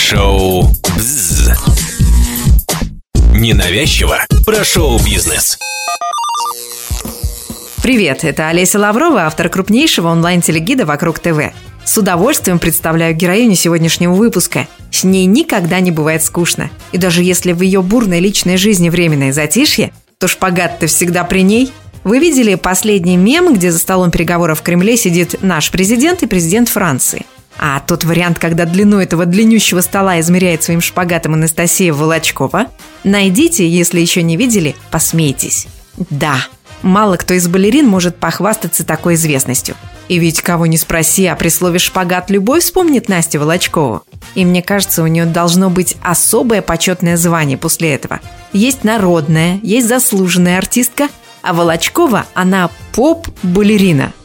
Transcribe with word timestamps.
Шоу 0.00 0.62
«Бзз». 0.96 1.50
Ненавязчиво 3.34 4.16
про 4.46 4.64
шоу-бизнес. 4.64 5.58
Привет, 7.82 8.24
это 8.24 8.48
Олеся 8.48 8.78
Лаврова, 8.78 9.26
автор 9.26 9.50
крупнейшего 9.50 10.08
онлайн-телегида 10.08 10.86
«Вокруг 10.86 11.18
ТВ». 11.18 11.52
С 11.84 11.98
удовольствием 11.98 12.58
представляю 12.58 13.14
героиню 13.14 13.54
сегодняшнего 13.54 14.14
выпуска. 14.14 14.66
С 14.90 15.04
ней 15.04 15.26
никогда 15.26 15.80
не 15.80 15.90
бывает 15.90 16.24
скучно. 16.24 16.70
И 16.92 16.98
даже 16.98 17.22
если 17.22 17.52
в 17.52 17.60
ее 17.60 17.82
бурной 17.82 18.20
личной 18.20 18.56
жизни 18.56 18.88
временное 18.88 19.34
затишье, 19.34 19.92
то 20.18 20.28
шпагат-то 20.28 20.86
всегда 20.86 21.24
при 21.24 21.42
ней. 21.42 21.72
Вы 22.04 22.20
видели 22.20 22.54
последний 22.54 23.18
мем, 23.18 23.52
где 23.52 23.70
за 23.70 23.78
столом 23.78 24.10
переговоров 24.10 24.60
в 24.60 24.62
Кремле 24.62 24.96
сидит 24.96 25.42
наш 25.42 25.70
президент 25.70 26.22
и 26.22 26.26
президент 26.26 26.70
Франции? 26.70 27.26
А 27.58 27.80
тот 27.80 28.04
вариант, 28.04 28.38
когда 28.38 28.64
длину 28.64 28.98
этого 28.98 29.26
длиннющего 29.26 29.80
стола 29.80 30.20
измеряет 30.20 30.62
своим 30.62 30.80
шпагатом 30.80 31.34
Анастасия 31.34 31.92
Волочкова, 31.92 32.66
найдите, 33.04 33.68
если 33.68 34.00
еще 34.00 34.22
не 34.22 34.36
видели, 34.36 34.76
посмейтесь. 34.90 35.66
Да, 35.96 36.36
мало 36.82 37.16
кто 37.16 37.34
из 37.34 37.48
балерин 37.48 37.86
может 37.86 38.16
похвастаться 38.16 38.84
такой 38.84 39.14
известностью. 39.14 39.74
И 40.08 40.18
ведь 40.18 40.40
кого 40.40 40.66
не 40.66 40.76
спроси, 40.76 41.26
а 41.26 41.36
при 41.36 41.50
слове 41.50 41.78
«шпагат» 41.78 42.30
любой 42.30 42.60
вспомнит 42.60 43.08
Настю 43.08 43.40
Волочкову. 43.40 44.02
И 44.34 44.44
мне 44.44 44.62
кажется, 44.62 45.02
у 45.02 45.06
нее 45.06 45.24
должно 45.24 45.70
быть 45.70 45.96
особое 46.02 46.62
почетное 46.62 47.16
звание 47.16 47.58
после 47.58 47.94
этого. 47.94 48.20
Есть 48.52 48.84
народная, 48.84 49.60
есть 49.62 49.86
заслуженная 49.86 50.58
артистка, 50.58 51.08
а 51.42 51.52
Волочкова, 51.52 52.26
она 52.34 52.70
поп-балерина– 52.92 54.12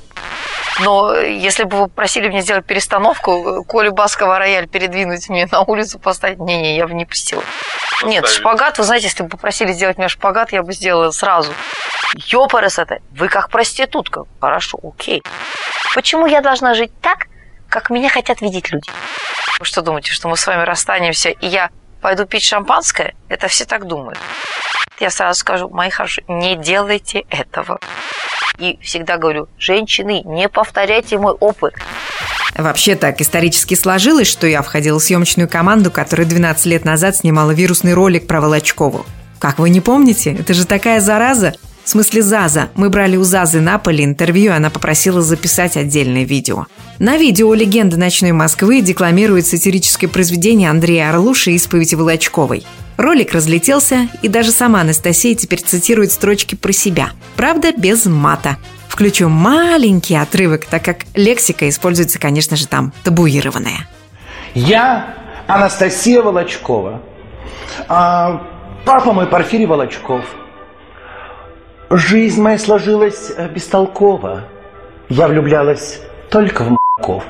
но 0.79 1.15
если 1.15 1.63
бы 1.63 1.77
вы 1.77 1.87
просили 1.87 2.27
меня 2.27 2.41
сделать 2.41 2.65
перестановку, 2.65 3.63
Колю 3.63 3.93
Баскова 3.93 4.39
рояль 4.39 4.67
передвинуть 4.67 5.29
мне 5.29 5.47
на 5.51 5.61
улицу 5.61 5.99
поставить, 5.99 6.39
не-не, 6.39 6.75
я 6.75 6.87
бы 6.87 6.93
не 6.93 7.05
пустила. 7.05 7.43
Нет, 8.03 8.27
шпагат, 8.27 8.77
вы 8.77 8.83
знаете, 8.83 9.07
если 9.07 9.23
бы 9.23 9.29
попросили 9.29 9.71
сделать 9.71 9.97
мне 9.97 10.09
шпагат, 10.09 10.51
я 10.51 10.63
бы 10.63 10.73
сделала 10.73 11.11
сразу. 11.11 11.53
Ёпарас 12.15 12.79
это, 12.79 12.99
вы 13.11 13.29
как 13.29 13.49
проститутка. 13.49 14.23
Хорошо, 14.39 14.79
окей. 14.83 15.23
Почему 15.93 16.25
я 16.25 16.41
должна 16.41 16.73
жить 16.73 16.91
так, 17.01 17.27
как 17.69 17.89
меня 17.89 18.09
хотят 18.09 18.41
видеть 18.41 18.71
люди? 18.71 18.89
Вы 19.59 19.65
что 19.65 19.81
думаете, 19.81 20.11
что 20.11 20.27
мы 20.27 20.35
с 20.35 20.45
вами 20.45 20.63
расстанемся, 20.63 21.29
и 21.29 21.47
я 21.47 21.69
пойду 22.01 22.25
пить 22.25 22.43
шампанское? 22.43 23.15
Это 23.29 23.47
все 23.47 23.65
так 23.65 23.85
думают. 23.85 24.19
Я 24.99 25.09
сразу 25.09 25.39
скажу, 25.39 25.69
мои 25.69 25.89
хорошие, 25.89 26.25
не 26.27 26.55
делайте 26.55 27.25
этого. 27.29 27.79
И 28.59 28.77
всегда 28.81 29.17
говорю, 29.17 29.47
женщины, 29.57 30.21
не 30.23 30.49
повторяйте 30.49 31.17
мой 31.17 31.33
опыт. 31.33 31.73
Вообще 32.57 32.95
так 32.95 33.19
исторически 33.19 33.75
сложилось, 33.75 34.27
что 34.27 34.47
я 34.47 34.61
входила 34.61 34.99
в 34.99 35.03
съемочную 35.03 35.49
команду, 35.49 35.91
которая 35.91 36.25
12 36.25 36.65
лет 36.67 36.85
назад 36.85 37.17
снимала 37.17 37.51
вирусный 37.51 37.93
ролик 37.93 38.27
про 38.27 38.39
Волочкову. 38.39 39.05
Как 39.39 39.59
вы 39.59 39.69
не 39.69 39.81
помните? 39.81 40.35
Это 40.39 40.53
же 40.53 40.65
такая 40.65 41.01
зараза. 41.01 41.53
В 41.83 41.89
смысле 41.89 42.23
Заза. 42.23 42.69
Мы 42.75 42.89
брали 42.89 43.15
у 43.15 43.23
Зазы 43.23 43.59
на 43.59 43.77
поле 43.77 44.03
интервью, 44.03 44.53
она 44.53 44.71
попросила 44.71 45.21
записать 45.21 45.77
отдельное 45.77 46.23
видео. 46.23 46.65
На 46.97 47.15
видео 47.15 47.53
«Легенда 47.53 47.97
ночной 47.97 48.31
Москвы» 48.31 48.81
декламирует 48.81 49.45
сатирическое 49.45 50.09
произведение 50.09 50.71
Андрея 50.71 51.09
Орлуши 51.09 51.51
«Исповедь 51.51 51.93
Волочковой». 51.93 52.65
Ролик 52.97 53.33
разлетелся, 53.33 54.07
и 54.21 54.27
даже 54.27 54.51
сама 54.51 54.81
Анастасия 54.81 55.35
теперь 55.35 55.61
цитирует 55.61 56.11
строчки 56.11 56.55
про 56.55 56.71
себя. 56.71 57.09
Правда, 57.35 57.71
без 57.75 58.05
мата. 58.05 58.57
Включу 58.87 59.27
маленький 59.27 60.15
отрывок, 60.15 60.65
так 60.65 60.83
как 60.83 60.99
лексика 61.13 61.67
используется, 61.67 62.19
конечно 62.19 62.55
же, 62.55 62.67
там 62.67 62.93
табуированная. 63.03 63.89
Я 64.53 65.15
Анастасия 65.47 66.21
Волочкова. 66.21 67.01
А, 67.89 68.47
папа 68.85 69.11
мой 69.11 69.27
Порфирий 69.27 69.65
Волочков. 69.65 70.23
Жизнь 71.89 72.41
моя 72.41 72.57
сложилась 72.57 73.31
э, 73.35 73.49
бестолково. 73.49 74.45
Я 75.09 75.27
влюблялась 75.27 75.99
только 76.31 76.63
в 76.63 76.67
м***ков. 76.69 77.23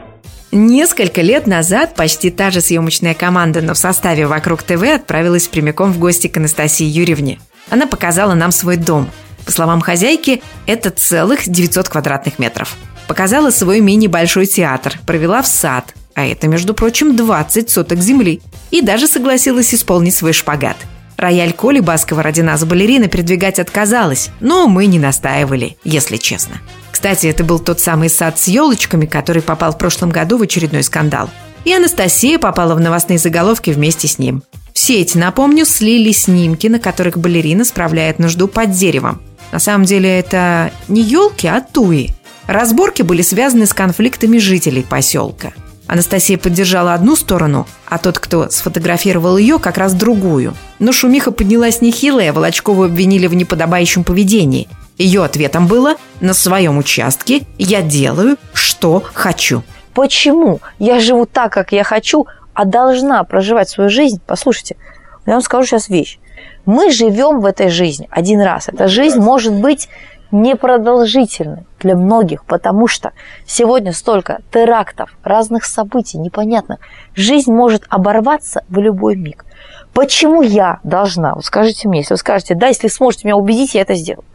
Несколько 0.57 1.21
лет 1.21 1.47
назад 1.47 1.95
почти 1.95 2.31
та 2.31 2.49
же 2.49 2.61
съемочная 2.61 3.13
команда, 3.13 3.61
но 3.61 3.73
в 3.73 3.77
составе 3.77 4.25
«Вокруг 4.25 4.63
ТВ» 4.63 4.83
отправилась 4.83 5.49
прямиком 5.49 5.91
в 5.91 5.99
гости 5.99 6.27
к 6.27 6.37
Анастасии 6.37 6.85
Юрьевне. 6.85 7.39
Она 7.69 7.87
показала 7.87 8.35
нам 8.35 8.53
свой 8.53 8.77
дом. 8.77 9.11
По 9.45 9.51
словам 9.51 9.81
хозяйки, 9.81 10.41
это 10.65 10.91
целых 10.91 11.49
900 11.49 11.89
квадратных 11.89 12.39
метров. 12.39 12.77
Показала 13.05 13.49
свой 13.49 13.81
мини-большой 13.81 14.45
театр, 14.45 14.97
провела 15.05 15.41
в 15.41 15.47
сад, 15.47 15.93
а 16.13 16.25
это, 16.25 16.47
между 16.47 16.73
прочим, 16.73 17.17
20 17.17 17.69
соток 17.69 17.99
земли, 17.99 18.41
и 18.71 18.81
даже 18.81 19.07
согласилась 19.07 19.73
исполнить 19.73 20.15
свой 20.15 20.31
шпагат. 20.31 20.77
Рояль 21.17 21.51
Коли 21.51 21.81
Баскова 21.81 22.23
ради 22.23 22.39
нас 22.39 22.63
балерина 22.63 23.09
передвигать 23.09 23.59
отказалась, 23.59 24.29
но 24.39 24.69
мы 24.69 24.85
не 24.85 24.99
настаивали, 24.99 25.75
если 25.83 26.15
честно. 26.15 26.61
Кстати, 27.05 27.27
это 27.27 27.43
был 27.43 27.59
тот 27.59 27.79
самый 27.79 28.09
сад 28.09 28.39
с 28.39 28.47
елочками, 28.47 29.05
который 29.05 29.43
попал 29.43 29.71
в 29.71 29.77
прошлом 29.77 30.09
году 30.09 30.39
в 30.39 30.41
очередной 30.41 30.81
скандал. 30.81 31.29
И 31.63 31.71
Анастасия 31.71 32.39
попала 32.39 32.73
в 32.73 32.79
новостные 32.79 33.19
заголовки 33.19 33.69
вместе 33.69 34.07
с 34.07 34.17
ним. 34.17 34.41
В 34.73 34.79
сеть, 34.79 35.13
напомню, 35.13 35.67
слили 35.67 36.11
снимки, 36.11 36.65
на 36.65 36.79
которых 36.79 37.19
балерина 37.19 37.63
справляет 37.63 38.17
нужду 38.17 38.47
под 38.47 38.71
деревом. 38.71 39.21
На 39.51 39.59
самом 39.59 39.85
деле 39.85 40.17
это 40.17 40.71
не 40.87 41.03
елки, 41.03 41.45
а 41.45 41.61
туи. 41.61 42.09
Разборки 42.47 43.03
были 43.03 43.21
связаны 43.21 43.67
с 43.67 43.73
конфликтами 43.75 44.39
жителей 44.39 44.81
поселка. 44.81 45.53
Анастасия 45.85 46.39
поддержала 46.39 46.95
одну 46.95 47.15
сторону, 47.15 47.67
а 47.87 47.99
тот, 47.99 48.17
кто 48.17 48.49
сфотографировал 48.49 49.37
ее, 49.37 49.59
как 49.59 49.77
раз 49.77 49.93
другую. 49.93 50.55
Но 50.79 50.91
шумиха 50.91 51.29
поднялась 51.29 51.81
нехилая, 51.81 52.33
Волочкову 52.33 52.85
обвинили 52.85 53.27
в 53.27 53.35
неподобающем 53.35 54.03
поведении. 54.03 54.67
Ее 54.97 55.25
ответом 55.25 55.67
было 55.67 55.95
«На 56.21 56.33
своем 56.33 56.77
участке 56.77 57.41
я 57.57 57.81
делаю, 57.81 58.37
что 58.53 59.03
хочу». 59.13 59.63
Почему 59.93 60.59
я 60.79 60.99
живу 60.99 61.25
так, 61.25 61.51
как 61.51 61.71
я 61.71 61.83
хочу, 61.83 62.27
а 62.53 62.65
должна 62.65 63.23
проживать 63.23 63.69
свою 63.69 63.89
жизнь? 63.89 64.21
Послушайте, 64.25 64.77
я 65.25 65.33
вам 65.33 65.41
скажу 65.41 65.65
сейчас 65.65 65.89
вещь. 65.89 66.19
Мы 66.65 66.91
живем 66.91 67.39
в 67.39 67.45
этой 67.45 67.69
жизни 67.69 68.07
один 68.09 68.41
раз. 68.41 68.69
Эта 68.69 68.87
жизнь 68.87 69.19
может 69.19 69.53
быть 69.53 69.89
непродолжительной 70.31 71.65
для 71.79 71.95
многих, 71.95 72.45
потому 72.45 72.87
что 72.87 73.11
сегодня 73.45 73.93
столько 73.93 74.39
терактов, 74.51 75.15
разных 75.23 75.65
событий 75.65 76.17
непонятных. 76.17 76.79
Жизнь 77.15 77.51
может 77.51 77.83
оборваться 77.89 78.63
в 78.69 78.79
любой 78.79 79.15
миг. 79.15 79.45
Почему 79.93 80.41
я 80.41 80.79
должна, 80.83 81.35
вот 81.35 81.45
скажите 81.45 81.87
мне, 81.87 81.99
если 81.99 82.15
вы 82.15 82.17
скажете, 82.17 82.55
да, 82.55 82.67
если 82.67 82.87
сможете 82.87 83.27
меня 83.27 83.37
убедить, 83.37 83.75
я 83.75 83.81
это 83.81 83.95
сделаю. 83.95 84.25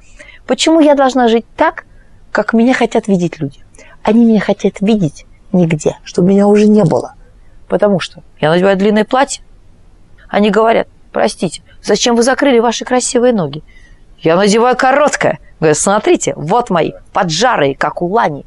Почему 0.47 0.81
я 0.81 0.95
должна 0.95 1.29
жить 1.29 1.47
так, 1.57 1.85
как 2.33 2.53
меня 2.53 2.75
хотят 2.75 3.09
видеть 3.09 3.41
люди? 3.41 3.61
Они 4.03 4.25
меня 4.25 4.41
хотят 4.41 4.81
видеть 4.81 5.27
нигде, 5.53 5.97
чтобы 6.05 6.29
меня 6.29 6.47
уже 6.47 6.67
не 6.69 6.85
было. 6.85 7.15
Потому 7.69 8.01
что 8.01 8.23
я 8.41 8.51
надеваю 8.51 8.77
длинное 8.77 9.05
платье. 9.05 9.43
Они 10.29 10.51
говорят, 10.51 10.89
простите, 11.13 11.63
зачем 11.83 12.17
вы 12.17 12.23
закрыли 12.23 12.59
ваши 12.59 12.85
красивые 12.85 13.33
ноги? 13.33 13.63
Я 14.19 14.37
надеваю 14.37 14.77
короткое. 14.77 15.39
Говорят, 15.59 15.79
смотрите, 15.79 16.35
вот 16.37 16.71
мои, 16.71 16.93
поджарые, 17.13 17.75
как 17.75 18.03
у 18.03 18.07
Лани. 18.07 18.45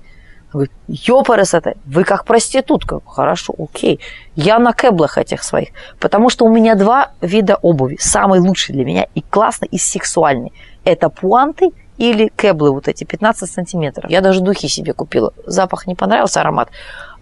Говорит, 0.52 0.72
ёпарас 0.88 1.56
это, 1.56 1.74
вы 1.86 2.04
как 2.04 2.26
проститутка. 2.26 3.00
Хорошо, 3.08 3.56
окей. 3.58 4.00
Я 4.36 4.60
на 4.60 4.72
кэблах 4.72 5.18
этих 5.18 5.44
своих. 5.44 5.70
Потому 6.00 6.30
что 6.30 6.46
у 6.46 6.54
меня 6.54 6.76
два 6.76 7.12
вида 7.22 7.56
обуви. 7.56 7.98
Самый 8.00 8.40
лучший 8.40 8.74
для 8.74 8.86
меня 8.86 9.08
и 9.16 9.22
классный, 9.22 9.68
и 9.72 9.80
сексуальный. 9.80 10.54
Это 10.84 11.10
пуанты 11.10 11.72
или 11.98 12.32
кэблы 12.36 12.72
вот 12.72 12.88
эти 12.88 13.04
15 13.04 13.50
сантиметров. 13.50 14.10
Я 14.10 14.22
даже 14.22 14.42
духи 14.42 14.68
себе 14.68 14.94
купила. 14.94 15.34
Запах 15.46 15.88
не 15.88 15.96
понравился, 15.96 16.42
аромат. 16.42 16.70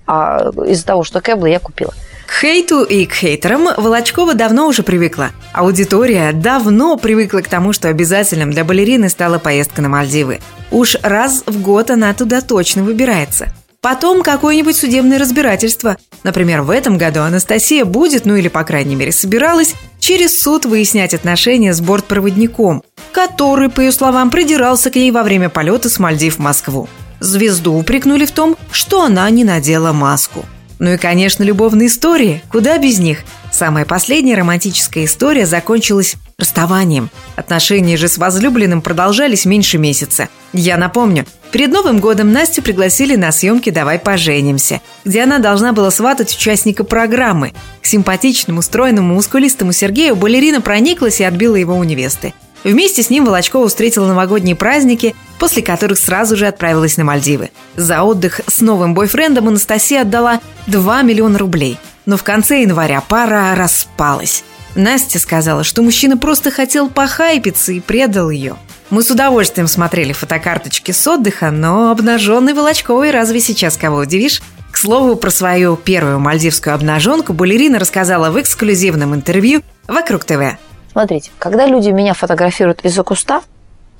А 0.07 0.51
из-за 0.67 0.85
того, 0.85 1.03
что 1.03 1.21
кэблы, 1.21 1.49
я 1.49 1.59
купила. 1.59 1.93
К 2.25 2.41
хейту 2.41 2.83
и 2.83 3.05
к 3.05 3.13
хейтерам 3.13 3.68
Волочкова 3.77 4.33
давно 4.33 4.68
уже 4.68 4.83
привыкла. 4.83 5.31
Аудитория 5.53 6.31
давно 6.31 6.97
привыкла 6.97 7.39
к 7.41 7.47
тому, 7.47 7.73
что 7.73 7.89
обязательным 7.89 8.51
для 8.51 8.63
балерины 8.63 9.09
стала 9.09 9.38
поездка 9.38 9.81
на 9.81 9.89
Мальдивы. 9.89 10.39
Уж 10.71 10.95
раз 11.03 11.44
в 11.45 11.62
год 11.62 11.91
она 11.91 12.13
туда 12.13 12.41
точно 12.41 12.83
выбирается. 12.83 13.53
Потом 13.81 14.21
какое-нибудь 14.21 14.75
судебное 14.75 15.17
разбирательство. 15.17 15.97
Например, 16.24 16.62
в 16.62 16.69
этом 16.69 17.00
году 17.00 17.21
Анастасия 17.21 17.83
будет, 17.83 18.25
ну 18.25 18.35
или 18.35 18.47
по 18.47 18.63
крайней 18.63 18.95
мере 18.95 19.12
собиралась, 19.12 19.74
через 20.00 20.39
суд 20.39 20.65
выяснять 20.65 21.15
отношения 21.15 21.74
с 21.74 21.81
бортпроводником, 21.81 22.83
который, 23.12 23.69
по 23.69 23.81
ее 23.81 23.92
словам, 23.92 24.30
придирался 24.30 24.90
к 24.90 24.96
ней 24.96 25.12
во 25.12 25.24
время 25.24 25.50
полета 25.50 25.90
с 25.90 26.00
Мальдив 26.00 26.38
в 26.38 26.40
Москву. 26.40 26.90
Звезду 27.19 27.74
упрекнули 27.74 28.25
в 28.25 28.31
том, 28.31 28.58
что 28.72 29.04
она 29.04 29.30
не 29.30 29.44
надела 29.44 29.92
маску. 29.92 30.46
Ну 30.80 30.94
и, 30.94 30.98
конечно, 30.98 31.44
любовные 31.44 31.88
истории. 31.88 32.42
Куда 32.50 32.80
без 32.80 32.98
них? 32.98 33.19
Самая 33.52 33.86
последняя 33.86 34.36
романтическая 34.36 35.06
история 35.06 35.46
закончилась 35.46 36.16
расставанием. 36.40 37.12
Отношения 37.36 37.98
же 37.98 38.08
с 38.08 38.18
возлюбленным 38.18 38.81
продолжались 38.81 39.46
меньше 39.46 39.78
месяца. 39.78 40.30
Я 40.54 40.78
напомню, 40.78 41.28
перед 41.52 41.72
Новым 41.72 42.00
годом 42.00 42.31
Настю 42.31 42.63
пригласили 42.63 43.16
на 43.16 43.31
съемки 43.31 43.69
«Давай 43.69 44.00
поженимся», 44.00 44.81
где 45.06 45.22
она 45.22 45.38
должна 45.38 45.72
была 45.72 45.92
сватать 45.92 46.34
участника 46.34 46.84
программы. 46.84 47.54
К 47.81 47.86
симпатичному, 47.86 48.63
стройному, 48.63 49.13
мускулистому 49.13 49.74
Сергею 49.74 50.16
балерина 50.16 50.62
прониклась 50.62 51.19
и 51.19 51.24
отбила 51.24 51.58
его 51.58 51.75
у 51.78 51.84
невесты. 51.84 52.34
Вместе 52.63 53.02
с 53.02 53.10
ним 53.10 53.25
Волочкова 53.25 53.68
встретила 53.68 54.08
новогодние 54.08 54.56
праздники, 54.56 55.16
после 55.40 55.63
которых 55.63 55.98
сразу 55.98 56.36
же 56.36 56.48
отправилась 56.48 56.98
на 56.98 57.04
Мальдивы. 57.04 57.50
За 57.75 58.04
отдых 58.04 58.42
с 58.48 58.62
новым 58.62 58.94
бойфрендом 58.94 59.48
Анастасия 59.48 60.02
отдала 60.02 60.40
2 60.68 61.02
миллиона 61.02 61.40
рублей. 61.40 61.78
Но 62.06 62.18
в 62.18 62.24
конце 62.24 62.62
января 62.62 63.02
пара 63.02 63.56
распалась. 63.56 64.44
Настя 64.75 65.19
сказала, 65.19 65.63
что 65.63 65.81
мужчина 65.81 66.18
просто 66.18 66.52
хотел 66.52 66.90
похайпиться 66.90 67.74
и 67.74 67.80
предал 67.80 68.30
ее. 68.30 68.56
Мы 68.90 69.04
с 69.04 69.10
удовольствием 69.10 69.68
смотрели 69.68 70.13
фотокарточки 70.13 70.92
с 70.92 71.08
отдыха, 71.08 71.50
но 71.50 71.92
обнаженный 71.92 72.54
Волочковой 72.54 73.12
разве 73.12 73.40
сейчас 73.40 73.78
кого 73.78 73.98
удивишь? 73.98 74.42
К 74.72 74.78
слову, 74.78 75.16
про 75.16 75.30
свою 75.30 75.75
первую 75.75 76.19
мальдивскую 76.19 76.75
обнаженку 76.75 77.34
балерина 77.34 77.80
рассказала 77.80 78.31
в 78.31 78.40
эксклюзивном 78.40 79.16
интервью 79.16 79.62
«Вокруг 79.88 80.24
ТВ». 80.24 80.58
Смотрите, 80.91 81.31
когда 81.39 81.65
люди 81.65 81.89
меня 81.89 82.13
фотографируют 82.13 82.83
из-за 82.83 83.03
куста, 83.03 83.43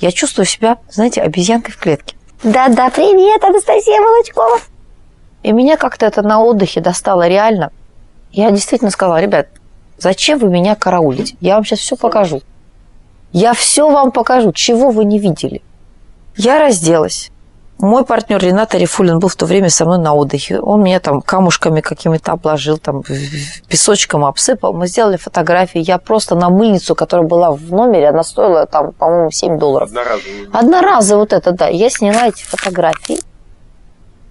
я 0.02 0.12
чувствую 0.12 0.46
себя, 0.46 0.78
знаете, 0.90 1.22
обезьянкой 1.22 1.74
в 1.74 1.78
клетке. 1.78 2.18
Да-да, 2.44 2.90
привет, 2.90 3.42
Анастасия 3.42 4.02
Волочкова. 4.02 4.60
И 5.42 5.54
меня 5.54 5.78
как-то 5.78 6.06
это 6.06 6.22
на 6.22 6.42
отдыхе 6.44 6.82
достало 6.82 7.30
реально. 7.30 7.72
Я 8.34 8.52
действительно 8.52 8.92
сказала, 8.92 9.22
ребят, 9.22 9.48
зачем 9.98 10.38
вы 10.40 10.50
меня 10.50 10.76
караулите? 10.76 11.38
Я 11.40 11.56
вам 11.56 11.64
сейчас 11.64 11.80
все 11.80 11.96
покажу. 11.96 12.42
Я 13.32 13.54
все 13.54 13.90
вам 13.90 14.12
покажу, 14.12 14.52
чего 14.52 14.90
вы 14.90 15.06
не 15.06 15.18
видели. 15.18 15.62
Я 16.36 16.60
разделась. 16.60 17.32
Мой 17.82 18.06
партнер 18.06 18.40
Ренат 18.40 18.76
Арифулин 18.76 19.18
был 19.18 19.28
в 19.28 19.36
то 19.36 19.48
время 19.48 19.72
со 19.72 19.86
мной 19.86 19.98
на 19.98 20.14
отдыхе. 20.14 20.60
Он 20.60 20.84
меня 20.84 21.00
там 21.00 21.20
камушками 21.20 21.82
какими-то 21.82 22.34
обложил, 22.34 22.78
там 22.78 23.02
песочком 23.68 24.24
обсыпал. 24.24 24.74
Мы 24.74 24.86
сделали 24.86 25.18
фотографии. 25.18 25.80
Я 25.80 25.98
просто 25.98 26.36
на 26.36 26.52
мыльницу, 26.52 26.94
которая 26.94 27.28
была 27.28 27.50
в 27.52 27.72
номере, 27.72 28.10
она 28.10 28.24
стоила 28.24 28.68
там, 28.68 28.92
по-моему, 28.92 29.32
7 29.32 29.58
долларов. 29.58 29.90
Одноразовая. 29.90 30.50
Одноразовая 30.54 31.20
вот 31.22 31.34
это, 31.34 31.52
да. 31.54 31.68
Я 31.70 31.90
сняла 31.90 32.28
эти 32.28 32.44
фотографии. 32.44 33.20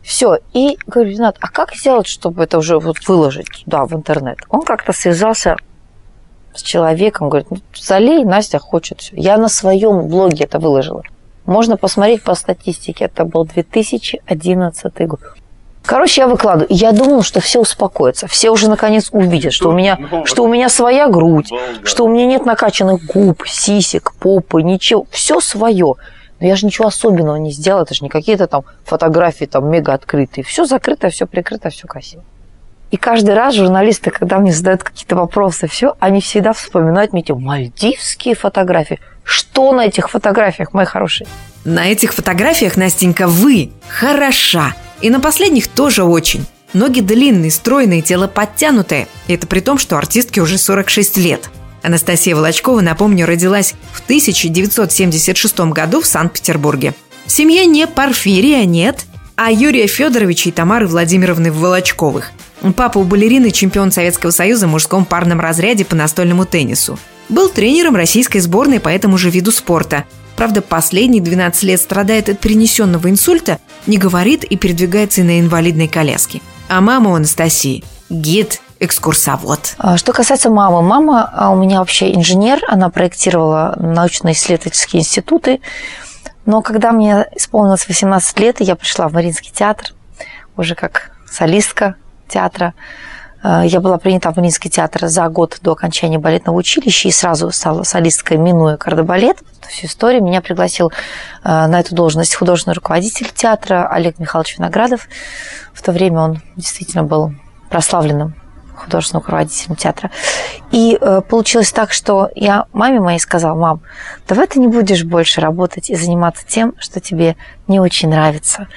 Все. 0.04 0.38
И 0.52 0.78
говорю, 0.86 1.10
Ренат, 1.10 1.36
а 1.40 1.48
как 1.48 1.74
сделать, 1.74 2.06
чтобы 2.06 2.44
это 2.44 2.56
уже 2.56 2.78
вот 2.78 2.98
выложить 3.08 3.48
туда, 3.64 3.84
в 3.84 3.92
интернет? 3.94 4.38
Он 4.48 4.62
как-то 4.62 4.92
связался 4.92 5.56
с 6.54 6.62
человеком, 6.62 7.28
говорит, 7.28 7.50
ну, 7.50 7.56
залей, 7.74 8.24
Настя 8.24 8.60
хочет 8.60 9.00
все. 9.00 9.16
Я 9.16 9.36
на 9.38 9.48
своем 9.48 10.06
блоге 10.06 10.44
это 10.44 10.60
выложила. 10.60 11.02
Можно 11.46 11.76
посмотреть 11.76 12.22
по 12.22 12.34
статистике. 12.34 13.06
Это 13.06 13.24
был 13.24 13.44
2011 13.44 15.06
год. 15.06 15.20
Короче, 15.84 16.20
я 16.20 16.28
выкладываю. 16.28 16.68
Я 16.70 16.92
думала, 16.92 17.22
что 17.22 17.40
все 17.40 17.60
успокоятся. 17.60 18.26
Все 18.26 18.50
уже 18.50 18.68
наконец 18.68 19.08
увидят, 19.12 19.52
что 19.52 19.70
у 19.70 19.72
меня, 19.72 19.98
что 20.24 20.44
у 20.44 20.48
меня 20.48 20.68
своя 20.68 21.08
грудь, 21.08 21.50
что 21.84 22.04
у 22.04 22.08
меня 22.08 22.26
нет 22.26 22.44
накачанных 22.44 23.04
губ, 23.06 23.46
сисек, 23.46 24.12
попы, 24.14 24.62
ничего. 24.62 25.06
Все 25.10 25.40
свое. 25.40 25.94
Но 26.38 26.46
я 26.46 26.56
же 26.56 26.66
ничего 26.66 26.88
особенного 26.88 27.36
не 27.36 27.50
сделала. 27.50 27.82
Это 27.82 27.94
же 27.94 28.04
не 28.04 28.08
какие-то 28.08 28.46
там 28.46 28.64
фотографии 28.84 29.46
там 29.46 29.68
мега 29.70 29.94
открытые. 29.94 30.44
Все 30.44 30.64
закрыто, 30.64 31.08
все 31.10 31.26
прикрыто, 31.26 31.70
все 31.70 31.86
красиво. 31.86 32.22
И 32.90 32.96
каждый 32.96 33.34
раз 33.34 33.54
журналисты, 33.54 34.10
когда 34.10 34.38
мне 34.38 34.52
задают 34.52 34.82
какие-то 34.82 35.14
вопросы, 35.14 35.68
все, 35.68 35.94
они 36.00 36.20
всегда 36.20 36.52
вспоминают 36.52 37.12
мне 37.12 37.22
эти 37.22 37.32
мальдивские 37.32 38.34
фотографии. 38.34 38.98
Что 39.30 39.70
на 39.70 39.86
этих 39.86 40.10
фотографиях, 40.10 40.72
мои 40.72 40.84
хорошие? 40.84 41.28
На 41.64 41.86
этих 41.86 42.14
фотографиях, 42.14 42.76
Настенька, 42.76 43.28
вы 43.28 43.70
хороша. 43.88 44.74
И 45.00 45.08
на 45.08 45.20
последних 45.20 45.68
тоже 45.68 46.02
очень. 46.02 46.44
Ноги 46.72 47.00
длинные, 47.00 47.52
стройные, 47.52 48.02
тело 48.02 48.26
подтянутое. 48.26 49.06
И 49.28 49.34
это 49.34 49.46
при 49.46 49.60
том, 49.60 49.78
что 49.78 49.96
артистке 49.96 50.40
уже 50.40 50.58
46 50.58 51.16
лет. 51.18 51.48
Анастасия 51.84 52.34
Волочкова, 52.34 52.80
напомню, 52.80 53.24
родилась 53.24 53.74
в 53.92 54.00
1976 54.02 55.60
году 55.60 56.00
в 56.00 56.06
Санкт-Петербурге. 56.06 56.92
В 57.24 57.30
семье 57.30 57.66
не 57.66 57.86
Порфирия, 57.86 58.64
нет, 58.64 59.04
а 59.36 59.52
Юрия 59.52 59.86
Федоровича 59.86 60.48
и 60.48 60.52
Тамары 60.52 60.88
Владимировны 60.88 61.52
Волочковых. 61.52 62.32
Папа 62.76 62.98
у 62.98 63.04
балерины 63.04 63.50
чемпион 63.50 63.90
Советского 63.90 64.30
Союза 64.30 64.66
в 64.66 64.70
мужском 64.70 65.04
парном 65.04 65.40
разряде 65.40 65.84
по 65.84 65.96
настольному 65.96 66.44
теннису. 66.44 66.98
Был 67.28 67.48
тренером 67.48 67.96
российской 67.96 68.40
сборной 68.40 68.80
по 68.80 68.88
этому 68.88 69.16
же 69.16 69.30
виду 69.30 69.50
спорта. 69.50 70.04
Правда, 70.36 70.60
последние 70.62 71.22
12 71.22 71.62
лет 71.64 71.80
страдает 71.80 72.28
от 72.28 72.38
перенесенного 72.38 73.08
инсульта, 73.08 73.58
не 73.86 73.98
говорит 73.98 74.44
и 74.44 74.56
передвигается 74.56 75.22
на 75.22 75.40
инвалидной 75.40 75.88
коляске. 75.88 76.40
А 76.68 76.80
мама 76.80 77.10
у 77.10 77.14
Анастасии– 77.14 77.84
гид, 78.10 78.60
экскурсовод. 78.78 79.74
А, 79.78 79.96
что 79.96 80.12
касается 80.12 80.50
мамы. 80.50 80.82
Мама 80.82 81.30
а, 81.32 81.50
у 81.50 81.56
меня 81.56 81.78
вообще 81.78 82.14
инженер, 82.14 82.60
она 82.68 82.90
проектировала 82.90 83.76
научно-исследовательские 83.78 85.00
институты. 85.00 85.60
Но 86.46 86.62
когда 86.62 86.92
мне 86.92 87.26
исполнилось 87.36 87.86
18 87.86 88.40
лет, 88.40 88.56
я 88.60 88.76
пришла 88.76 89.08
в 89.08 89.12
Мариинский 89.12 89.52
театр, 89.54 89.92
уже 90.56 90.74
как 90.74 91.12
солистка 91.30 91.96
театра, 92.30 92.74
Э, 93.42 93.62
я 93.64 93.80
была 93.80 93.98
принята 93.98 94.32
в 94.32 94.36
Мариинский 94.36 94.70
театр 94.70 95.08
за 95.08 95.28
год 95.28 95.58
до 95.62 95.72
окончания 95.72 96.18
балетного 96.18 96.56
училища 96.56 97.08
и 97.08 97.12
сразу 97.12 97.50
стала 97.50 97.82
солисткой, 97.82 98.36
минуя 98.36 98.76
кардебалет. 98.76 99.38
Всю 99.68 99.86
историю 99.86 100.22
меня 100.22 100.40
пригласил 100.40 100.90
э, 101.44 101.66
на 101.66 101.80
эту 101.80 101.94
должность 101.94 102.34
художественный 102.34 102.74
руководитель 102.74 103.30
театра 103.34 103.88
Олег 103.88 104.18
Михайлович 104.18 104.58
Виноградов. 104.58 105.08
В 105.72 105.82
то 105.82 105.92
время 105.92 106.20
он 106.20 106.42
действительно 106.56 107.04
был 107.04 107.32
прославленным 107.68 108.34
художественным 108.74 109.22
руководителем 109.22 109.76
театра. 109.76 110.10
И 110.70 110.96
э, 110.98 111.20
получилось 111.20 111.70
так, 111.70 111.92
что 111.92 112.30
я 112.34 112.64
маме 112.72 112.98
моей 112.98 113.18
сказала, 113.18 113.54
мам, 113.54 113.82
давай 114.26 114.46
ты 114.46 114.58
не 114.58 114.68
будешь 114.68 115.04
больше 115.04 115.40
работать 115.40 115.90
и 115.90 115.96
заниматься 115.96 116.46
тем, 116.46 116.74
что 116.78 117.00
тебе 117.00 117.36
не 117.68 117.78
очень 117.78 118.08
нравится. 118.08 118.68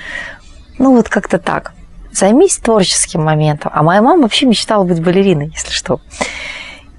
Ну 0.78 0.96
вот 0.96 1.08
как-то 1.08 1.40
так 1.40 1.74
займись 2.14 2.58
творческим 2.58 3.24
моментом. 3.24 3.72
А 3.74 3.84
моя 3.84 4.02
мама 4.02 4.24
вообще 4.24 4.46
мечтала 4.46 4.84
быть 4.84 5.02
балериной, 5.02 5.52
если 5.54 5.72
что. 5.72 6.00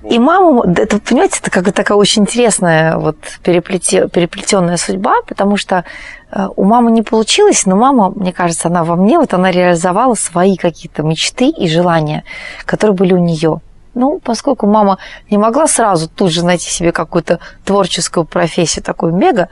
И 0.09 0.19
мама, 0.19 0.71
это, 0.77 0.99
понимаете, 0.99 1.39
это 1.41 1.51
как 1.51 1.65
бы 1.65 1.73
такая 1.73 1.97
очень 1.97 2.23
интересная 2.23 2.99
вот 2.99 3.17
переплетенная 3.43 4.77
судьба, 4.77 5.23
потому 5.27 5.57
что 5.57 5.85
э, 6.31 6.47
у 6.57 6.65
мамы 6.65 6.91
не 6.91 7.01
получилось, 7.01 7.65
но 7.65 7.75
мама, 7.75 8.11
мне 8.11 8.31
кажется, 8.31 8.69
она 8.69 8.85
во 8.85 8.97
мне, 8.97 9.19
вот 9.19 9.33
она 9.33 9.51
реализовала 9.51 10.15
свои 10.15 10.57
какие-то 10.57 11.03
мечты 11.03 11.49
и 11.49 11.69
желания, 11.69 12.25
которые 12.67 12.95
были 12.95 13.15
у 13.15 13.19
нее. 13.19 13.61
Ну, 13.95 14.21
поскольку 14.23 14.67
мама 14.67 14.99
не 15.31 15.39
могла 15.39 15.67
сразу 15.67 16.09
тут 16.09 16.33
же 16.33 16.45
найти 16.45 16.69
себе 16.69 16.93
какую-то 16.93 17.39
творческую 17.65 18.27
профессию, 18.27 18.85
такую 18.85 19.15
мега, 19.15 19.49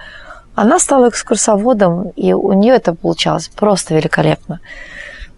она 0.55 0.79
стала 0.79 1.09
экскурсоводом, 1.09 2.11
и 2.11 2.35
у 2.35 2.53
нее 2.53 2.75
это 2.75 2.95
получалось 2.95 3.49
просто 3.49 3.95
великолепно. 3.95 4.61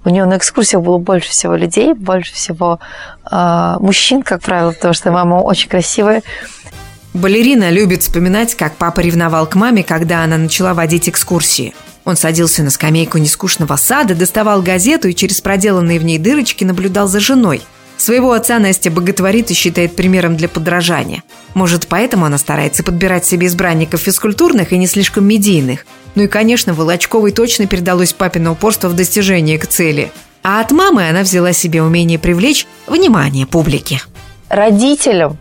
У 0.04 0.10
нее 0.10 0.24
на 0.26 0.36
экскурсиях 0.36 0.82
было 0.82 0.98
больше 0.98 1.30
всего 1.30 1.54
людей, 1.54 1.94
больше 1.94 2.34
всего 2.34 2.78
э, 3.30 3.76
мужчин, 3.80 4.22
как 4.22 4.42
правило, 4.42 4.72
потому 4.72 4.94
что 4.94 5.10
мама 5.10 5.36
очень 5.36 5.68
красивая. 5.68 6.22
Балерина 7.14 7.70
любит 7.70 8.02
вспоминать, 8.02 8.54
как 8.54 8.74
папа 8.74 9.00
ревновал 9.00 9.46
к 9.46 9.54
маме, 9.54 9.82
когда 9.84 10.24
она 10.24 10.36
начала 10.36 10.74
водить 10.74 11.08
экскурсии. 11.08 11.74
Он 12.04 12.16
садился 12.16 12.62
на 12.62 12.70
скамейку 12.70 13.18
нескучного 13.18 13.76
сада, 13.76 14.14
доставал 14.14 14.60
газету 14.62 15.08
и 15.08 15.14
через 15.14 15.40
проделанные 15.40 15.98
в 15.98 16.04
ней 16.04 16.18
дырочки 16.18 16.64
наблюдал 16.64 17.06
за 17.08 17.20
женой– 17.20 17.62
Своего 17.96 18.32
отца 18.32 18.58
Настя 18.58 18.90
боготворит 18.90 19.50
и 19.50 19.54
считает 19.54 19.96
примером 19.96 20.36
для 20.36 20.48
подражания. 20.48 21.22
Может, 21.54 21.86
поэтому 21.86 22.26
она 22.26 22.38
старается 22.38 22.82
подбирать 22.82 23.24
себе 23.24 23.46
избранников 23.46 24.00
физкультурных 24.00 24.72
и 24.72 24.78
не 24.78 24.86
слишком 24.86 25.24
медийных. 25.26 25.86
Ну 26.14 26.22
и, 26.22 26.26
конечно, 26.28 26.74
Волочковой 26.74 27.32
точно 27.32 27.66
передалось 27.66 28.12
папино 28.12 28.52
упорство 28.52 28.88
в 28.88 28.94
достижении 28.94 29.56
к 29.56 29.66
цели. 29.66 30.12
А 30.42 30.60
от 30.60 30.70
мамы 30.70 31.08
она 31.08 31.22
взяла 31.22 31.52
себе 31.52 31.82
умение 31.82 32.18
привлечь 32.18 32.66
внимание 32.86 33.46
публики. 33.46 34.00
Родителям 34.48 35.38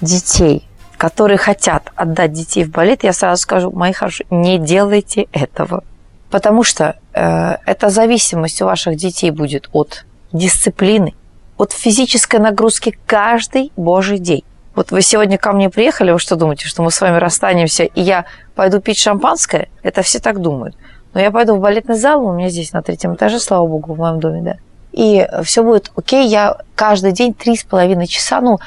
детей, 0.00 0.66
которые 0.96 1.38
хотят 1.38 1.92
отдать 1.94 2.32
детей 2.32 2.64
в 2.64 2.70
балет, 2.70 3.04
я 3.04 3.12
сразу 3.12 3.42
скажу, 3.42 3.70
мои 3.70 3.92
хорошие, 3.92 4.26
не 4.30 4.58
делайте 4.58 5.26
этого. 5.32 5.84
Потому 6.30 6.64
что 6.64 6.96
э, 7.14 7.56
эта 7.64 7.90
зависимость 7.90 8.60
у 8.60 8.66
ваших 8.66 8.96
детей 8.96 9.30
будет 9.30 9.68
от 9.72 10.04
дисциплины, 10.32 11.14
от 11.56 11.72
физической 11.72 12.40
нагрузки 12.40 12.98
каждый 13.06 13.72
божий 13.76 14.18
день. 14.18 14.44
Вот 14.80 14.92
вы 14.92 15.02
сегодня 15.02 15.36
ко 15.36 15.52
мне 15.52 15.68
приехали, 15.68 16.10
вы 16.10 16.18
что 16.18 16.36
думаете, 16.36 16.66
что 16.66 16.82
мы 16.82 16.90
с 16.90 16.98
вами 17.02 17.18
расстанемся, 17.18 17.84
и 17.84 18.00
я 18.00 18.24
пойду 18.54 18.80
пить 18.80 18.96
шампанское? 18.96 19.68
Это 19.82 20.00
все 20.00 20.20
так 20.20 20.40
думают. 20.40 20.74
Но 21.12 21.20
я 21.20 21.30
пойду 21.30 21.54
в 21.54 21.60
балетный 21.60 21.96
зал, 21.96 22.24
у 22.24 22.32
меня 22.32 22.48
здесь 22.48 22.72
на 22.72 22.80
третьем 22.80 23.14
этаже, 23.14 23.40
слава 23.40 23.66
богу, 23.66 23.92
в 23.92 23.98
моем 23.98 24.20
доме, 24.20 24.40
да. 24.40 24.56
И 24.92 25.28
все 25.42 25.62
будет 25.62 25.92
окей, 25.96 26.26
я 26.28 26.56
каждый 26.76 27.12
день 27.12 27.34
три 27.34 27.58
с 27.58 27.62
половиной 27.62 28.06
часа, 28.06 28.40
ну, 28.40 28.58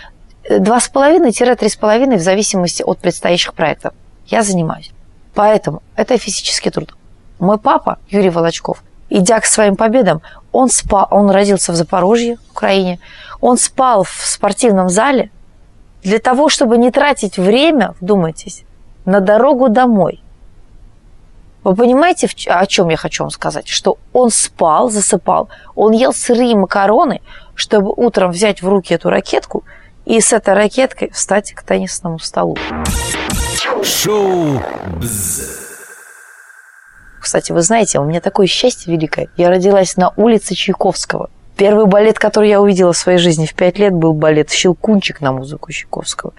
два 0.47 0.79
с 0.79 0.87
половиной-три 0.87 1.67
с 1.67 1.75
половиной 1.75 2.17
в 2.17 2.21
зависимости 2.21 2.83
от 2.83 2.99
предстоящих 2.99 3.55
проектов. 3.55 3.95
Я 4.27 4.43
занимаюсь. 4.43 4.91
Поэтому 5.33 5.81
это 5.95 6.15
физический 6.19 6.69
труд. 6.69 6.95
Мой 7.39 7.57
папа, 7.57 7.97
Юрий 8.07 8.29
Волочков, 8.29 8.83
идя 9.09 9.39
к 9.39 9.47
своим 9.47 9.75
победам, 9.75 10.21
он 10.51 10.69
спал, 10.69 11.07
он 11.09 11.31
родился 11.31 11.71
в 11.71 11.75
Запорожье, 11.75 12.37
в 12.49 12.51
Украине, 12.51 12.99
он 13.41 13.57
спал 13.57 14.03
в 14.03 14.27
спортивном 14.27 14.89
зале 14.89 15.31
для 16.03 16.19
того, 16.19 16.49
чтобы 16.49 16.77
не 16.77 16.91
тратить 16.91 17.37
время, 17.37 17.95
вдумайтесь, 17.99 18.63
на 19.05 19.19
дорогу 19.19 19.69
домой. 19.69 20.21
Вы 21.63 21.75
понимаете, 21.75 22.27
о 22.47 22.65
чем 22.65 22.89
я 22.89 22.97
хочу 22.97 23.23
вам 23.23 23.31
сказать? 23.31 23.67
Что 23.69 23.97
он 24.11 24.29
спал, 24.29 24.89
засыпал, 24.89 25.49
он 25.75 25.93
ел 25.93 26.13
сырые 26.13 26.55
макароны, 26.55 27.21
чтобы 27.55 27.93
утром 27.95 28.31
взять 28.31 28.61
в 28.61 28.67
руки 28.67 28.93
эту 28.93 29.09
ракетку 29.09 29.63
и 30.05 30.19
с 30.19 30.33
этой 30.33 30.53
ракеткой 30.53 31.09
встать 31.11 31.53
к 31.53 31.63
теннисному 31.63 32.19
столу. 32.19 32.57
Шоу 33.81 34.61
«Бзз». 34.97 35.63
Кстати, 37.21 37.53
вы 37.53 37.61
знаете, 37.61 37.99
у 37.99 38.03
меня 38.03 38.19
такое 38.19 38.47
счастье 38.47 38.93
великое. 38.93 39.29
Я 39.37 39.49
родилась 39.49 39.95
на 39.95 40.11
улице 40.17 40.55
Чайковского. 40.55 41.29
Первый 41.55 41.85
балет, 41.85 42.17
который 42.17 42.49
я 42.49 42.59
увидела 42.59 42.93
в 42.93 42.97
своей 42.97 43.19
жизни 43.19 43.45
в 43.45 43.53
пять 43.53 43.77
лет, 43.77 43.93
был 43.93 44.13
балет 44.13 44.49
«Щелкунчик» 44.49 45.21
на 45.21 45.31
музыку 45.31 45.71
Чайковского. 45.71 46.33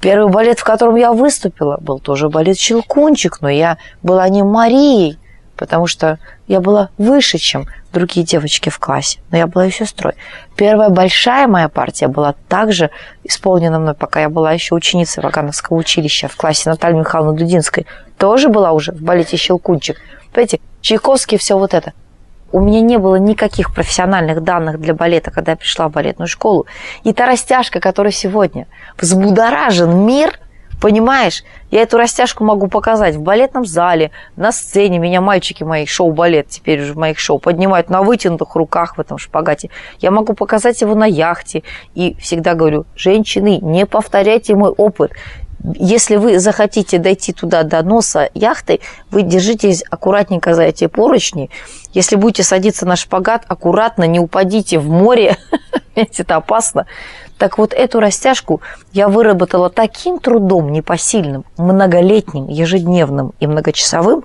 Первый 0.00 0.32
балет, 0.32 0.58
в 0.58 0.64
котором 0.64 0.96
я 0.96 1.12
выступила, 1.12 1.78
был 1.80 2.00
тоже 2.00 2.28
балет 2.28 2.58
«Щелкунчик», 2.58 3.40
но 3.40 3.48
я 3.48 3.78
была 4.02 4.28
не 4.28 4.42
Марией, 4.42 5.18
потому 5.56 5.86
что 5.86 6.18
я 6.48 6.60
была 6.60 6.90
выше, 6.98 7.38
чем 7.38 7.66
другие 7.92 8.26
девочки 8.26 8.68
в 8.68 8.78
классе, 8.78 9.20
но 9.30 9.38
я 9.38 9.46
была 9.46 9.64
ее 9.64 9.72
сестрой. 9.72 10.14
Первая 10.56 10.88
большая 10.88 11.46
моя 11.46 11.68
партия 11.68 12.08
была 12.08 12.34
также 12.48 12.90
исполнена 13.24 13.78
мной, 13.78 13.94
пока 13.94 14.20
я 14.20 14.28
была 14.28 14.52
еще 14.52 14.74
ученицей 14.74 15.22
Вагановского 15.22 15.76
училища 15.76 16.28
в 16.28 16.36
классе 16.36 16.68
Натальи 16.68 16.98
Михайловны 16.98 17.38
Дудинской. 17.38 17.86
Тоже 18.18 18.48
была 18.48 18.72
уже 18.72 18.92
в 18.92 19.02
балете 19.02 19.36
«Щелкунчик». 19.36 19.98
Понимаете, 20.32 20.60
Чайковский, 20.80 21.38
все 21.38 21.56
вот 21.56 21.74
это. 21.74 21.92
У 22.50 22.60
меня 22.60 22.80
не 22.80 22.98
было 22.98 23.16
никаких 23.16 23.74
профессиональных 23.74 24.42
данных 24.42 24.80
для 24.80 24.94
балета, 24.94 25.30
когда 25.30 25.52
я 25.52 25.56
пришла 25.56 25.88
в 25.88 25.92
балетную 25.92 26.28
школу. 26.28 26.66
И 27.04 27.12
та 27.12 27.26
растяжка, 27.26 27.80
которая 27.80 28.12
сегодня 28.12 28.66
взбудоражен 28.96 30.06
мир– 30.06 30.38
Понимаешь, 30.80 31.42
я 31.72 31.82
эту 31.82 31.98
растяжку 31.98 32.44
могу 32.44 32.68
показать 32.68 33.16
в 33.16 33.20
балетном 33.20 33.64
зале, 33.64 34.12
на 34.36 34.52
сцене. 34.52 34.98
Меня 34.98 35.20
мальчики 35.20 35.64
мои 35.64 35.86
шоу-балет 35.86 36.48
теперь 36.48 36.82
уже 36.82 36.92
в 36.92 36.96
моих 36.96 37.18
шоу 37.18 37.40
поднимают 37.40 37.90
на 37.90 38.02
вытянутых 38.02 38.54
руках 38.54 38.96
в 38.96 39.00
этом 39.00 39.18
шпагате. 39.18 39.70
Я 39.98 40.12
могу 40.12 40.34
показать 40.34 40.80
его 40.80 40.94
на 40.94 41.06
яхте. 41.06 41.64
И 41.94 42.14
всегда 42.20 42.54
говорю, 42.54 42.86
женщины, 42.94 43.58
не 43.60 43.86
повторяйте 43.86 44.54
мой 44.54 44.70
опыт. 44.70 45.12
Если 45.74 46.16
вы 46.16 46.38
захотите 46.38 46.98
дойти 46.98 47.32
туда 47.32 47.62
до 47.62 47.82
носа 47.82 48.30
яхты, 48.34 48.80
вы 49.10 49.22
держитесь 49.22 49.82
аккуратненько 49.90 50.54
за 50.54 50.62
эти 50.62 50.86
поручни. 50.86 51.50
Если 51.92 52.16
будете 52.16 52.42
садиться 52.42 52.86
на 52.86 52.96
шпагат, 52.96 53.44
аккуратно, 53.48 54.04
не 54.04 54.20
упадите 54.20 54.78
в 54.78 54.88
море. 54.88 55.36
Это 55.94 56.36
опасно. 56.36 56.86
Так 57.38 57.56
вот, 57.58 57.72
эту 57.72 58.00
растяжку 58.00 58.60
я 58.92 59.08
выработала 59.08 59.70
таким 59.70 60.18
трудом 60.18 60.72
непосильным, 60.72 61.44
многолетним, 61.56 62.48
ежедневным 62.48 63.32
и 63.38 63.46
многочасовым, 63.46 64.24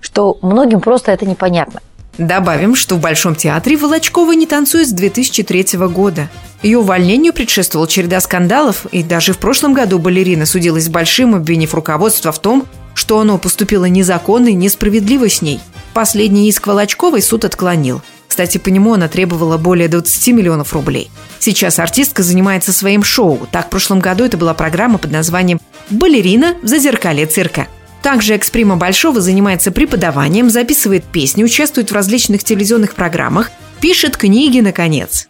что 0.00 0.38
многим 0.42 0.80
просто 0.80 1.10
это 1.12 1.24
непонятно. 1.24 1.80
Добавим, 2.18 2.74
что 2.74 2.96
в 2.96 3.00
Большом 3.00 3.34
театре 3.34 3.78
Волочкова 3.78 4.32
не 4.32 4.46
танцует 4.46 4.88
с 4.88 4.92
2003 4.92 5.78
года. 5.88 6.28
Ее 6.62 6.78
увольнению 6.78 7.32
предшествовала 7.32 7.88
череда 7.88 8.20
скандалов, 8.20 8.86
и 8.92 9.02
даже 9.02 9.32
в 9.32 9.38
прошлом 9.38 9.72
году 9.72 9.98
балерина 9.98 10.44
судилась 10.44 10.84
с 10.84 10.88
большим, 10.88 11.34
обвинив 11.34 11.74
руководство 11.74 12.32
в 12.32 12.38
том, 12.38 12.66
что 12.94 13.18
оно 13.18 13.38
поступило 13.38 13.86
незаконно 13.86 14.48
и 14.48 14.54
несправедливо 14.54 15.28
с 15.28 15.40
ней. 15.40 15.60
Последний 15.94 16.48
иск 16.48 16.66
Волочковой 16.66 17.22
суд 17.22 17.44
отклонил. 17.44 18.02
Кстати, 18.28 18.58
по 18.58 18.68
нему 18.68 18.94
она 18.94 19.08
требовала 19.08 19.56
более 19.56 19.88
20 19.88 20.28
миллионов 20.28 20.72
рублей. 20.72 21.10
Сейчас 21.38 21.78
артистка 21.78 22.22
занимается 22.22 22.72
своим 22.72 23.02
шоу. 23.02 23.48
Так, 23.50 23.66
в 23.66 23.70
прошлом 23.70 24.00
году 24.00 24.24
это 24.24 24.36
была 24.36 24.54
программа 24.54 24.98
под 24.98 25.10
названием 25.10 25.60
«Балерина 25.88 26.54
в 26.62 26.68
зазеркалье 26.68 27.26
цирка». 27.26 27.66
Также 28.02 28.34
эксприма 28.34 28.76
Большого 28.76 29.20
занимается 29.20 29.72
преподаванием, 29.72 30.48
записывает 30.48 31.04
песни, 31.04 31.42
участвует 31.42 31.90
в 31.90 31.94
различных 31.94 32.44
телевизионных 32.44 32.94
программах, 32.94 33.50
пишет 33.80 34.16
книги, 34.16 34.60
наконец. 34.60 35.28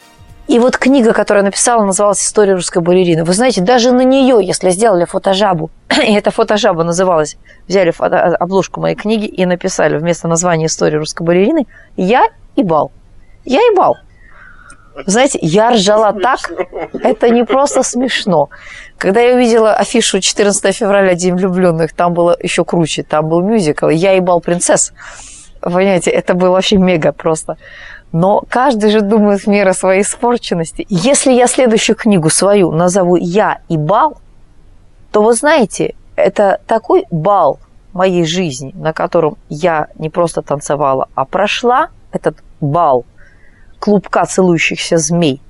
И 0.50 0.58
вот 0.58 0.76
книга, 0.76 1.12
которую 1.12 1.42
я 1.42 1.44
написала, 1.44 1.84
называлась 1.84 2.20
«История 2.24 2.54
русской 2.54 2.82
балерины». 2.82 3.22
Вы 3.22 3.34
знаете, 3.34 3.60
даже 3.60 3.92
на 3.92 4.00
нее, 4.00 4.40
если 4.42 4.70
сделали 4.70 5.04
фотожабу, 5.04 5.70
и 6.04 6.12
эта 6.12 6.32
фотожаба 6.32 6.82
называлась, 6.82 7.36
взяли 7.68 7.92
фото, 7.92 8.34
обложку 8.34 8.80
моей 8.80 8.96
книги 8.96 9.26
и 9.26 9.46
написали 9.46 9.96
вместо 9.96 10.26
названия 10.26 10.66
«История 10.66 10.98
русской 10.98 11.22
балерины», 11.22 11.68
я 11.96 12.26
и 12.56 12.64
бал. 12.64 12.90
Я 13.44 13.60
и 13.60 13.76
бал. 13.76 13.98
Знаете, 15.06 15.38
я 15.40 15.70
ржала 15.70 16.12
так, 16.20 16.40
это 16.94 17.30
не 17.30 17.44
просто 17.44 17.84
смешно. 17.84 18.48
Когда 18.98 19.20
я 19.20 19.36
увидела 19.36 19.72
афишу 19.74 20.18
14 20.18 20.74
февраля, 20.74 21.14
День 21.14 21.36
влюбленных, 21.36 21.92
там 21.92 22.12
было 22.12 22.36
еще 22.42 22.64
круче, 22.64 23.04
там 23.04 23.28
был 23.28 23.40
мюзикл 23.40 23.88
«Я 23.88 24.14
ебал 24.14 24.40
принцесс». 24.40 24.92
Понимаете, 25.60 26.10
это 26.10 26.34
было 26.34 26.50
вообще 26.50 26.76
мега 26.76 27.12
просто. 27.12 27.56
Но 28.12 28.42
каждый 28.48 28.90
же 28.90 29.02
думает 29.02 29.42
в 29.42 29.46
меру 29.46 29.72
своей 29.72 30.02
испорченности. 30.02 30.86
Если 30.88 31.32
я 31.32 31.46
следующую 31.46 31.96
книгу 31.96 32.28
свою 32.28 32.72
назову 32.72 33.16
«Я 33.16 33.60
и 33.68 33.76
бал», 33.76 34.18
то 35.12 35.22
вы 35.22 35.32
знаете, 35.34 35.94
это 36.16 36.60
такой 36.66 37.04
бал 37.10 37.58
моей 37.92 38.24
жизни, 38.24 38.72
на 38.74 38.92
котором 38.92 39.36
я 39.48 39.88
не 39.96 40.10
просто 40.10 40.42
танцевала, 40.42 41.08
а 41.14 41.24
прошла 41.24 41.88
этот 42.12 42.36
бал 42.60 43.04
клубка 43.78 44.24
целующихся 44.26 44.96
змей. 44.96 45.40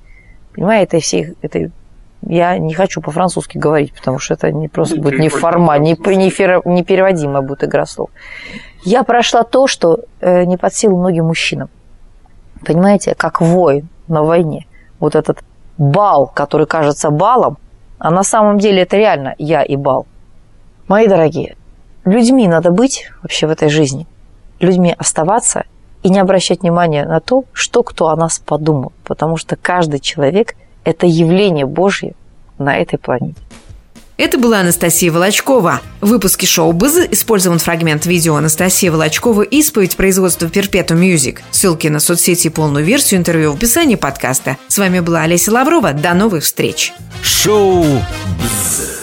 Понимаете, 0.55 1.01
всей 1.01 1.35
этой 1.43 1.71
я 2.23 2.59
не 2.59 2.75
хочу 2.75 3.01
по-французски 3.01 3.57
говорить, 3.57 3.95
потому 3.95 4.19
что 4.19 4.35
это 4.35 4.53
не 4.53 4.69
просто 4.69 4.97
не 4.97 5.01
будет 5.01 5.19
не 5.19 5.31
форма, 5.31 5.79
не, 5.79 5.93
не, 5.93 6.69
не 6.75 6.85
переводимая 6.85 7.41
будет 7.41 7.65
игра 7.65 7.87
слов. 7.87 8.11
Я 8.85 9.05
прошла 9.05 9.43
то, 9.43 9.67
что 9.67 10.01
э, 10.21 10.45
не 10.45 10.59
под 10.59 10.75
силу 10.75 10.99
многим 10.99 11.27
мужчинам. 11.27 11.71
Понимаете, 12.65 13.15
как 13.15 13.41
воин 13.41 13.89
на 14.09 14.23
войне. 14.23 14.67
Вот 14.99 15.15
этот 15.15 15.39
бал, 15.79 16.27
который 16.27 16.67
кажется 16.67 17.11
балом, 17.11 17.59
а 17.99 18.11
на 18.11 18.23
самом 18.23 18.59
деле 18.59 18.83
это 18.83 18.97
реально 18.97 19.35
я 19.39 19.63
и 19.63 19.77
бал. 19.77 20.07
Мои 20.89 21.07
дорогие, 21.07 21.57
людьми 22.05 22.49
надо 22.49 22.71
быть 22.71 23.11
вообще 23.23 23.47
в 23.47 23.51
этой 23.51 23.69
жизни. 23.69 24.07
Людьми 24.59 24.95
оставаться 24.99 25.65
и 26.03 26.11
не 26.11 26.19
обращать 26.19 26.63
внимания 26.63 27.05
на 27.05 27.21
то, 27.21 27.45
что 27.53 27.83
кто 27.83 28.09
о 28.09 28.17
нас 28.17 28.39
подумал, 28.39 28.93
потому 29.05 29.37
что 29.37 29.57
каждый 29.57 30.01
человек– 30.01 30.55
это 30.85 31.07
явление 31.07 31.67
Божье 31.67 32.15
на 32.59 32.77
этой 32.77 32.99
планете. 32.99 33.41
Это 34.21 34.37
была 34.37 34.61
Анастасия 34.61 35.11
Волочкова. 35.11 35.81
В 36.03 36.09
выпуске 36.09 36.47
шоу 36.47 36.73
«Быз» 36.73 36.99
использован 37.11 37.59
фрагмент 37.59 38.05
видео 38.05 38.37
Анастасии 38.37 38.91
Волочкова 38.91 39.41
«Исповедь 39.41 39.97
производства 39.97 40.45
Perpetuum 40.45 41.01
Music». 41.01 41.39
Ссылки 41.51 41.89
на 41.89 42.01
соцсети 42.01 42.49
и 42.49 42.51
полную 42.51 42.85
версию 42.85 43.21
интервью 43.21 43.53
в 43.53 43.55
описании 43.55 43.95
подкаста. 43.95 44.59
С 44.69 44.77
вами 44.77 45.01
была 45.01 45.23
Олеся 45.23 45.53
Лаврова. 45.53 45.95
До 45.95 46.13
новых 46.13 46.45
встреч. 46.45 46.93
Шоу 47.23 47.83
«Бз». 47.83 49.00